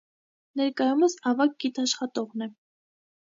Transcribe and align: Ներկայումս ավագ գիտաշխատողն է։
Ներկայումս 0.59 1.15
ավագ 1.31 1.53
գիտաշխատողն 1.65 2.47
է։ 2.49 2.51